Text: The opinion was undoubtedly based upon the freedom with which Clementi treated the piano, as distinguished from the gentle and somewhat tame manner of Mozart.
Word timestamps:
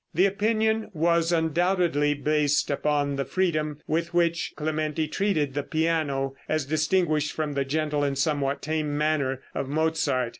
The 0.15 0.25
opinion 0.25 0.89
was 0.93 1.31
undoubtedly 1.31 2.15
based 2.15 2.71
upon 2.71 3.17
the 3.17 3.23
freedom 3.23 3.77
with 3.85 4.15
which 4.15 4.51
Clementi 4.57 5.07
treated 5.07 5.53
the 5.53 5.61
piano, 5.61 6.33
as 6.49 6.65
distinguished 6.65 7.33
from 7.33 7.53
the 7.53 7.65
gentle 7.65 8.03
and 8.03 8.17
somewhat 8.17 8.63
tame 8.63 8.97
manner 8.97 9.43
of 9.53 9.69
Mozart. 9.69 10.29